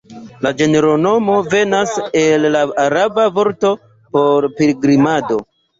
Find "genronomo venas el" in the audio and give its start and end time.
0.61-2.49